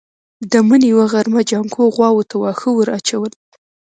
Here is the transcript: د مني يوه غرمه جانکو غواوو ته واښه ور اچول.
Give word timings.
د 0.51 0.53
مني 0.67 0.87
يوه 0.93 1.05
غرمه 1.13 1.41
جانکو 1.49 1.83
غواوو 1.95 2.27
ته 2.29 2.35
واښه 2.41 2.69
ور 2.73 2.89
اچول. 2.97 3.31